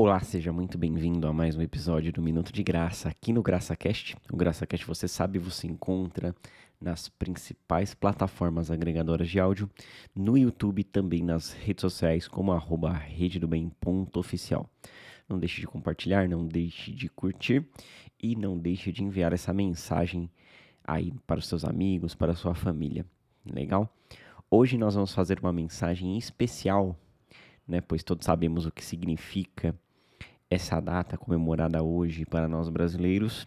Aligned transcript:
Olá, 0.00 0.20
seja 0.20 0.52
muito 0.52 0.78
bem-vindo 0.78 1.26
a 1.26 1.32
mais 1.32 1.56
um 1.56 1.60
episódio 1.60 2.12
do 2.12 2.22
Minuto 2.22 2.52
de 2.52 2.62
Graça 2.62 3.08
aqui 3.08 3.32
no 3.32 3.42
GraçaCast. 3.42 4.16
O 4.32 4.36
GraçaCast, 4.36 4.86
você 4.86 5.08
sabe, 5.08 5.40
você 5.40 5.66
encontra 5.66 6.32
nas 6.80 7.08
principais 7.08 7.94
plataformas 7.94 8.70
agregadoras 8.70 9.28
de 9.28 9.40
áudio, 9.40 9.68
no 10.14 10.38
YouTube 10.38 10.78
e 10.82 10.84
também 10.84 11.24
nas 11.24 11.50
redes 11.50 11.80
sociais 11.80 12.28
como 12.28 12.52
arroba 12.52 12.92
rededobem.oficial. 12.92 14.70
Não 15.28 15.36
deixe 15.36 15.60
de 15.60 15.66
compartilhar, 15.66 16.28
não 16.28 16.46
deixe 16.46 16.92
de 16.92 17.08
curtir 17.08 17.68
e 18.22 18.36
não 18.36 18.56
deixe 18.56 18.92
de 18.92 19.02
enviar 19.02 19.32
essa 19.32 19.52
mensagem 19.52 20.30
aí 20.84 21.12
para 21.26 21.40
os 21.40 21.48
seus 21.48 21.64
amigos, 21.64 22.14
para 22.14 22.30
a 22.30 22.36
sua 22.36 22.54
família. 22.54 23.04
Legal? 23.44 23.92
Hoje 24.48 24.78
nós 24.78 24.94
vamos 24.94 25.12
fazer 25.12 25.40
uma 25.40 25.52
mensagem 25.52 26.16
especial, 26.16 26.96
né? 27.66 27.80
Pois 27.80 28.04
todos 28.04 28.24
sabemos 28.24 28.64
o 28.64 28.70
que 28.70 28.84
significa 28.84 29.74
essa 30.50 30.80
data 30.80 31.16
comemorada 31.16 31.82
hoje 31.82 32.24
para 32.24 32.48
nós 32.48 32.68
brasileiros. 32.68 33.46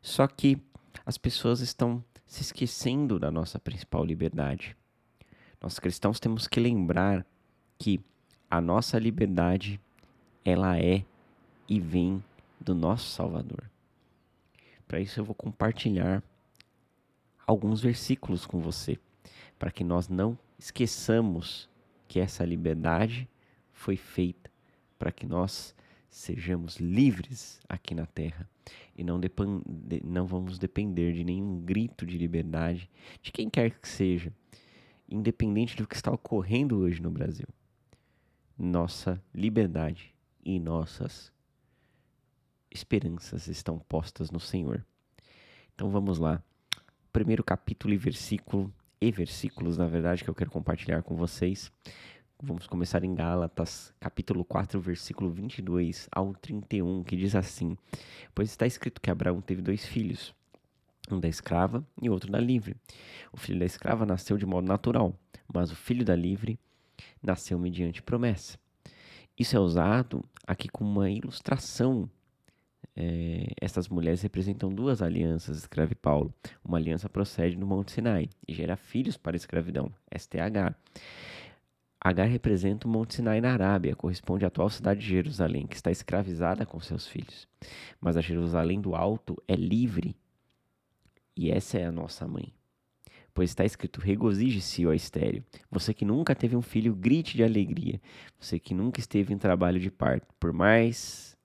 Só 0.00 0.26
que 0.26 0.58
as 1.04 1.18
pessoas 1.18 1.60
estão 1.60 2.02
se 2.26 2.42
esquecendo 2.42 3.18
da 3.18 3.30
nossa 3.30 3.58
principal 3.58 4.04
liberdade. 4.04 4.76
Nós 5.60 5.78
cristãos 5.78 6.18
temos 6.18 6.48
que 6.48 6.58
lembrar 6.58 7.26
que 7.78 8.00
a 8.50 8.60
nossa 8.60 8.98
liberdade 8.98 9.80
ela 10.44 10.78
é 10.78 11.04
e 11.68 11.80
vem 11.80 12.22
do 12.60 12.74
nosso 12.74 13.10
Salvador. 13.10 13.70
Para 14.88 15.00
isso 15.00 15.20
eu 15.20 15.24
vou 15.24 15.34
compartilhar 15.34 16.22
alguns 17.46 17.80
versículos 17.80 18.46
com 18.46 18.60
você, 18.60 18.98
para 19.58 19.70
que 19.70 19.84
nós 19.84 20.08
não 20.08 20.38
esqueçamos 20.58 21.68
que 22.08 22.20
essa 22.20 22.44
liberdade 22.44 23.28
foi 23.72 23.96
feita 23.96 24.52
para 25.02 25.10
que 25.10 25.26
nós 25.26 25.74
sejamos 26.12 26.76
livres 26.76 27.58
aqui 27.66 27.94
na 27.94 28.04
terra 28.04 28.48
e 28.94 29.02
não, 29.02 29.18
não 30.04 30.26
vamos 30.26 30.58
depender 30.58 31.14
de 31.14 31.24
nenhum 31.24 31.58
grito 31.62 32.04
de 32.04 32.18
liberdade 32.18 32.88
de 33.22 33.32
quem 33.32 33.48
quer 33.48 33.70
que 33.70 33.88
seja, 33.88 34.30
independente 35.08 35.74
do 35.74 35.86
que 35.86 35.96
está 35.96 36.12
ocorrendo 36.12 36.78
hoje 36.78 37.00
no 37.00 37.10
Brasil. 37.10 37.46
Nossa 38.58 39.20
liberdade 39.34 40.14
e 40.44 40.60
nossas 40.60 41.32
esperanças 42.70 43.48
estão 43.48 43.78
postas 43.78 44.30
no 44.30 44.38
Senhor. 44.38 44.84
Então 45.74 45.88
vamos 45.90 46.18
lá. 46.18 46.42
Primeiro 47.10 47.42
capítulo 47.42 47.94
e 47.94 47.96
versículo, 47.96 48.72
e 49.00 49.10
versículos, 49.10 49.78
na 49.78 49.86
verdade, 49.86 50.22
que 50.22 50.28
eu 50.28 50.34
quero 50.34 50.50
compartilhar 50.50 51.02
com 51.02 51.16
vocês. 51.16 51.72
Vamos 52.44 52.66
começar 52.66 53.04
em 53.04 53.14
Gálatas, 53.14 53.94
capítulo 54.00 54.44
4, 54.44 54.80
versículo 54.80 55.30
22 55.30 56.08
ao 56.10 56.34
31, 56.34 57.04
que 57.04 57.14
diz 57.14 57.36
assim: 57.36 57.78
Pois 58.34 58.50
está 58.50 58.66
escrito 58.66 59.00
que 59.00 59.12
Abraão 59.12 59.40
teve 59.40 59.62
dois 59.62 59.86
filhos, 59.86 60.34
um 61.08 61.20
da 61.20 61.28
escrava 61.28 61.86
e 62.02 62.10
outro 62.10 62.32
da 62.32 62.40
livre. 62.40 62.74
O 63.32 63.36
filho 63.36 63.60
da 63.60 63.64
escrava 63.64 64.04
nasceu 64.04 64.36
de 64.36 64.44
modo 64.44 64.66
natural, 64.66 65.14
mas 65.54 65.70
o 65.70 65.76
filho 65.76 66.04
da 66.04 66.16
livre 66.16 66.58
nasceu 67.22 67.56
mediante 67.60 68.02
promessa. 68.02 68.58
Isso 69.38 69.56
é 69.56 69.60
usado 69.60 70.24
aqui 70.44 70.68
como 70.68 70.90
uma 70.90 71.08
ilustração. 71.08 72.10
É, 72.96 73.52
essas 73.60 73.88
mulheres 73.88 74.20
representam 74.20 74.74
duas 74.74 75.00
alianças, 75.00 75.58
escreve 75.58 75.94
Paulo. 75.94 76.34
Uma 76.64 76.78
aliança 76.78 77.08
procede 77.08 77.54
do 77.54 77.64
Monte 77.64 77.92
Sinai 77.92 78.28
e 78.48 78.52
gera 78.52 78.76
filhos 78.76 79.16
para 79.16 79.36
a 79.36 79.38
escravidão. 79.38 79.92
É 80.10 80.18
Agar. 82.04 82.26
Representa 82.26 82.88
o 82.88 82.90
Monte 82.90 83.14
Sinai 83.14 83.40
na 83.40 83.52
Arábia, 83.52 83.94
corresponde 83.94 84.44
à 84.44 84.48
atual 84.48 84.68
cidade 84.68 85.00
de 85.00 85.06
Jerusalém, 85.06 85.66
que 85.66 85.76
está 85.76 85.90
escravizada 85.90 86.66
com 86.66 86.80
seus 86.80 87.06
filhos. 87.06 87.46
Mas 88.00 88.16
a 88.16 88.20
Jerusalém 88.20 88.80
do 88.80 88.94
Alto 88.94 89.40
é 89.46 89.54
livre. 89.54 90.16
E 91.36 91.50
essa 91.50 91.78
é 91.78 91.86
a 91.86 91.92
nossa 91.92 92.26
mãe. 92.26 92.52
Pois 93.32 93.50
está 93.50 93.64
escrito: 93.64 94.00
regozije-se, 94.00 94.86
ó 94.86 94.92
estéreo. 94.92 95.44
Você 95.70 95.94
que 95.94 96.04
nunca 96.04 96.34
teve 96.34 96.56
um 96.56 96.62
filho, 96.62 96.94
grite 96.94 97.36
de 97.36 97.44
alegria. 97.44 98.00
Você 98.38 98.58
que 98.58 98.74
nunca 98.74 99.00
esteve 99.00 99.32
em 99.32 99.38
trabalho 99.38 99.80
de 99.80 99.90
parto, 99.90 100.26
por 100.38 100.52
mais. 100.52 101.36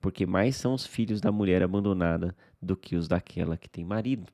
Porque 0.00 0.24
mais 0.24 0.56
são 0.56 0.74
os 0.74 0.86
filhos 0.86 1.20
da 1.20 1.30
mulher 1.30 1.62
abandonada 1.62 2.34
do 2.60 2.74
que 2.76 2.96
os 2.96 3.06
daquela 3.06 3.56
que 3.56 3.68
tem 3.68 3.84
marido. 3.84 4.32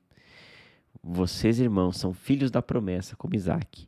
Vocês, 1.03 1.59
irmãos, 1.59 1.97
são 1.97 2.13
filhos 2.13 2.49
da 2.49 2.61
promessa, 2.61 3.15
como 3.15 3.35
Isaac. 3.35 3.87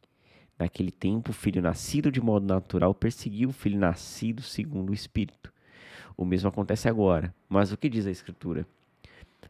Naquele 0.60 0.92
tempo, 0.92 1.32
o 1.32 1.34
filho 1.34 1.62
nascido 1.62 2.12
de 2.12 2.20
modo 2.20 2.46
natural 2.46 2.94
perseguiu 2.94 3.50
o 3.50 3.54
filho 3.54 3.80
nascido 3.80 4.42
segundo 4.42 4.90
o 4.90 4.94
Espírito. 4.94 5.54
O 6.18 6.26
mesmo 6.26 6.50
acontece 6.50 6.90
agora. 6.90 7.34
Mas 7.48 7.72
o 7.72 7.78
que 7.78 7.88
diz 7.88 8.06
a 8.06 8.12
Escritura? 8.12 8.68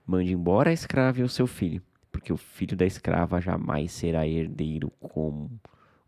Mande 0.05 0.31
embora 0.31 0.69
a 0.69 0.73
escrava 0.73 1.19
e 1.19 1.23
o 1.23 1.29
seu 1.29 1.47
filho, 1.47 1.81
porque 2.11 2.31
o 2.31 2.37
filho 2.37 2.77
da 2.77 2.85
escrava 2.85 3.41
jamais 3.41 3.91
será 3.91 4.27
herdeiro 4.27 4.91
como 4.99 5.59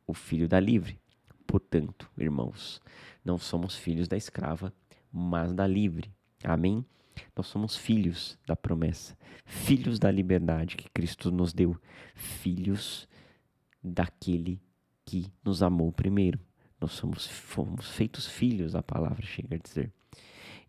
o 0.06 0.14
filho 0.14 0.48
da 0.48 0.60
livre. 0.60 1.00
Portanto, 1.48 2.08
irmãos, 2.16 2.80
não 3.26 3.40
somos 3.40 3.76
filhos 3.76 4.08
da 4.08 4.16
escrava, 4.16 4.72
mas 5.12 5.52
da 5.52 5.66
livre. 5.66 6.14
Amém? 6.44 6.86
Nós 7.36 7.48
somos 7.48 7.76
filhos 7.76 8.38
da 8.46 8.56
promessa, 8.56 9.18
filhos 9.46 9.98
da 9.98 10.12
liberdade 10.12 10.78
que 10.78 10.90
Cristo 10.90 11.32
nos 11.32 11.54
deu, 11.54 11.76
filhos 12.14 13.08
daquele 13.84 14.62
que 15.12 15.30
nos 15.44 15.62
amou 15.62 15.92
primeiro. 15.92 16.40
Nós 16.80 16.94
somos, 16.94 17.28
fomos 17.28 17.90
feitos 17.90 18.26
filhos, 18.26 18.76
a 18.76 18.82
palavra 18.82 19.22
chega 19.26 19.56
a 19.56 19.60
dizer. 19.60 19.92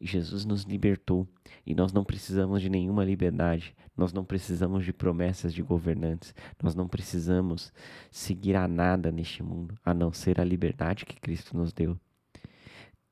E 0.00 0.06
Jesus 0.06 0.44
nos 0.44 0.64
libertou 0.64 1.28
e 1.64 1.76
nós 1.76 1.92
não 1.92 2.02
precisamos 2.04 2.60
de 2.60 2.68
nenhuma 2.68 3.04
liberdade, 3.04 3.72
nós 3.96 4.12
não 4.12 4.24
precisamos 4.24 4.84
de 4.84 4.92
promessas 4.92 5.54
de 5.54 5.62
governantes, 5.62 6.34
nós 6.60 6.74
não 6.74 6.88
precisamos 6.88 7.72
seguir 8.10 8.56
a 8.56 8.66
nada 8.66 9.12
neste 9.12 9.44
mundo 9.44 9.78
a 9.84 9.94
não 9.94 10.12
ser 10.12 10.40
a 10.40 10.44
liberdade 10.44 11.06
que 11.06 11.20
Cristo 11.20 11.56
nos 11.56 11.72
deu. 11.72 11.96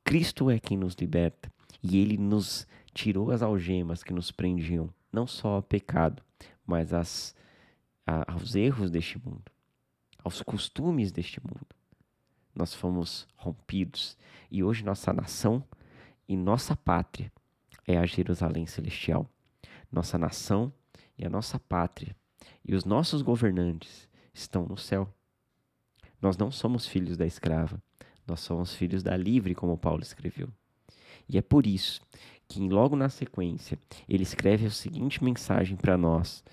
Cristo 0.03 0.51
é 0.51 0.59
quem 0.59 0.77
nos 0.77 0.95
liberta 0.95 1.49
e 1.81 1.97
ele 1.97 2.19
nos 2.19 2.67
tirou 2.93 3.31
as 3.31 3.41
algemas 3.41 4.03
que 4.03 4.13
nos 4.13 4.33
prendiam, 4.33 4.93
não 5.13 5.29
só 5.29 5.51
ao 5.51 5.63
pecado, 5.63 6.25
mas 6.67 6.93
às, 6.93 7.37
a, 8.05 8.33
aos 8.33 8.57
erros 8.57 8.91
deste 8.91 9.17
mundo 9.25 9.45
aos 10.23 10.43
costumes 10.43 11.13
deste 11.13 11.41
mundo. 11.41 11.67
Nós 12.55 12.75
fomos 12.75 13.27
rompidos 13.37 14.17
e 14.51 14.63
hoje 14.63 14.85
nossa 14.85 15.13
nação 15.13 15.65
e 16.29 16.37
nossa 16.37 16.77
pátria 16.77 17.33
é 17.87 17.99
a 17.99 18.07
Jerusalém 18.07 18.67
Celestial. 18.67 19.29
Nossa 19.91 20.17
nação 20.17 20.73
e 21.19 21.27
a 21.27 21.31
nossa 21.31 21.59
pátria 21.59 22.17
e 22.65 22.75
os 22.75 22.85
nossos 22.85 23.23
governantes 23.23 24.09
estão 24.33 24.65
no 24.67 24.77
céu. 24.77 25.13
Nós 26.21 26.37
não 26.37 26.51
somos 26.51 26.87
filhos 26.87 27.17
da 27.17 27.27
escrava, 27.27 27.83
nós 28.27 28.41
somos 28.41 28.75
filhos 28.75 29.03
da 29.03 29.17
livre, 29.17 29.55
como 29.55 29.77
Paulo 29.77 30.03
escreveu. 30.03 30.49
E 31.29 31.39
é 31.39 31.43
por 31.43 31.67
isso 31.67 32.01
que, 32.47 32.61
logo 32.61 32.97
na 32.97 33.09
sequência, 33.09 33.79
ele 34.09 34.23
escreve 34.23 34.67
a 34.67 34.71
seguinte 34.71 35.23
mensagem 35.23 35.77
para 35.77 35.97
nós, 35.97 36.45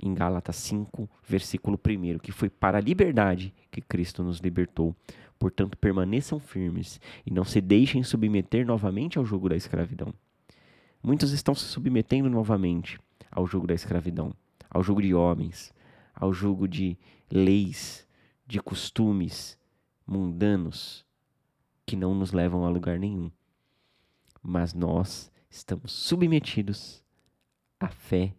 em 0.00 0.14
Gálatas 0.14 0.56
5, 0.56 1.08
versículo 1.26 1.78
1, 1.78 2.18
que 2.18 2.32
foi 2.32 2.48
para 2.48 2.78
a 2.78 2.80
liberdade 2.80 3.54
que 3.70 3.80
Cristo 3.80 4.22
nos 4.22 4.38
libertou. 4.38 4.94
Portanto, 5.38 5.76
permaneçam 5.76 6.40
firmes 6.40 7.00
e 7.24 7.30
não 7.30 7.44
se 7.44 7.60
deixem 7.60 8.02
submeter 8.02 8.66
novamente 8.66 9.18
ao 9.18 9.24
jugo 9.24 9.48
da 9.48 9.56
escravidão. 9.56 10.12
Muitos 11.02 11.32
estão 11.32 11.54
se 11.54 11.64
submetendo 11.64 12.28
novamente 12.28 12.98
ao 13.30 13.46
jugo 13.46 13.66
da 13.66 13.74
escravidão, 13.74 14.32
ao 14.70 14.82
jugo 14.82 15.02
de 15.02 15.14
homens, 15.14 15.72
ao 16.14 16.32
jugo 16.32 16.66
de 16.66 16.96
leis, 17.30 18.06
de 18.46 18.60
costumes 18.60 19.58
mundanos 20.06 21.04
que 21.84 21.96
não 21.96 22.14
nos 22.14 22.32
levam 22.32 22.64
a 22.64 22.68
lugar 22.68 22.98
nenhum. 22.98 23.30
Mas 24.42 24.72
nós 24.72 25.30
estamos 25.50 25.92
submetidos 25.92 27.02
à 27.78 27.88
fé 27.88 28.34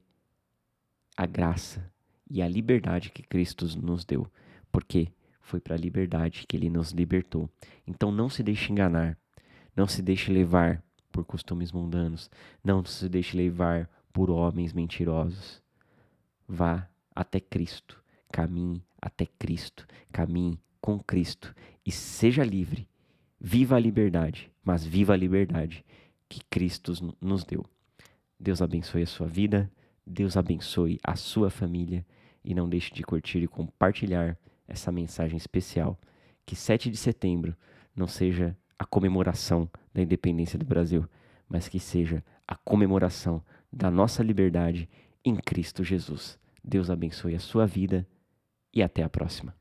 a 1.17 1.25
graça 1.25 1.91
e 2.29 2.41
a 2.41 2.47
liberdade 2.47 3.09
que 3.09 3.23
Cristo 3.23 3.65
nos 3.81 4.05
deu, 4.05 4.31
porque 4.71 5.11
foi 5.41 5.59
para 5.59 5.75
a 5.75 5.79
liberdade 5.79 6.45
que 6.47 6.55
ele 6.55 6.69
nos 6.69 6.91
libertou. 6.91 7.49
Então 7.87 8.11
não 8.11 8.29
se 8.29 8.43
deixe 8.43 8.71
enganar, 8.71 9.17
não 9.75 9.87
se 9.87 10.01
deixe 10.01 10.31
levar 10.31 10.83
por 11.11 11.25
costumes 11.25 11.71
mundanos, 11.71 12.29
não 12.63 12.85
se 12.85 13.09
deixe 13.09 13.35
levar 13.35 13.89
por 14.13 14.29
homens 14.29 14.73
mentirosos. 14.73 15.61
Vá 16.47 16.87
até 17.15 17.39
Cristo, 17.39 18.01
caminhe 18.31 18.83
até 19.01 19.25
Cristo, 19.25 19.87
caminhe 20.11 20.59
com 20.79 20.99
Cristo 20.99 21.55
e 21.85 21.91
seja 21.91 22.43
livre. 22.43 22.87
Viva 23.39 23.75
a 23.75 23.79
liberdade, 23.79 24.51
mas 24.63 24.85
viva 24.85 25.13
a 25.13 25.17
liberdade 25.17 25.85
que 26.27 26.41
Cristo 26.49 26.93
nos 27.21 27.43
deu. 27.43 27.65
Deus 28.39 28.61
abençoe 28.61 29.03
a 29.03 29.07
sua 29.07 29.27
vida. 29.27 29.71
Deus 30.09 30.37
abençoe 30.37 30.99
a 31.03 31.17
sua 31.17 31.49
família 31.49 32.05
e 32.41 32.55
não 32.55 32.69
deixe 32.69 32.93
de 32.93 33.03
curtir 33.03 33.39
e 33.39 33.47
compartilhar 33.47 34.37
essa 34.65 34.89
mensagem 34.89 35.35
especial. 35.35 35.99
Que 36.45 36.55
7 36.55 36.89
de 36.89 36.95
setembro 36.95 37.53
não 37.93 38.07
seja 38.07 38.55
a 38.79 38.85
comemoração 38.85 39.69
da 39.93 40.01
independência 40.01 40.57
do 40.57 40.65
Brasil, 40.65 41.05
mas 41.49 41.67
que 41.67 41.77
seja 41.77 42.23
a 42.47 42.55
comemoração 42.55 43.43
da 43.71 43.91
nossa 43.91 44.23
liberdade 44.23 44.87
em 45.25 45.35
Cristo 45.35 45.83
Jesus. 45.83 46.39
Deus 46.63 46.89
abençoe 46.89 47.35
a 47.35 47.39
sua 47.39 47.65
vida 47.65 48.07
e 48.73 48.81
até 48.81 49.03
a 49.03 49.09
próxima. 49.09 49.56